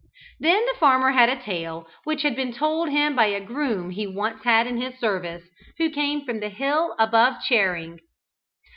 Then 0.39 0.65
the 0.65 0.79
farmer 0.79 1.11
had 1.11 1.29
a 1.29 1.35
tale 1.39 1.87
which 2.05 2.23
had 2.23 2.35
been 2.35 2.51
told 2.51 2.89
him 2.89 3.15
by 3.15 3.27
a 3.27 3.39
groom 3.39 3.91
he 3.91 4.05
had 4.05 4.15
once 4.15 4.43
in 4.43 4.81
his 4.81 4.99
service, 4.99 5.43
who 5.77 5.91
came 5.91 6.25
from 6.25 6.39
the 6.39 6.49
hill 6.49 6.95
above 6.97 7.35
Charing. 7.47 7.99